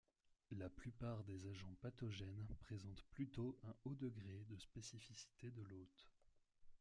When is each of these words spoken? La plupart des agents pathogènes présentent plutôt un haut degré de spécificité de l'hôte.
La 0.57 0.67
plupart 0.67 1.23
des 1.25 1.45
agents 1.47 1.75
pathogènes 1.79 2.47
présentent 2.61 3.05
plutôt 3.11 3.59
un 3.67 3.75
haut 3.85 3.93
degré 3.93 4.43
de 4.49 4.57
spécificité 4.57 5.51
de 5.51 5.61
l'hôte. 5.61 6.09